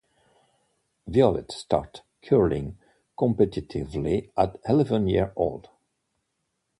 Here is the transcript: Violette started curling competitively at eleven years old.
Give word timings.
Violette 1.05 1.51
started 1.51 2.01
curling 2.23 2.75
competitively 3.19 4.31
at 4.35 4.59
eleven 4.67 5.07
years 5.07 5.29
old. 5.35 5.69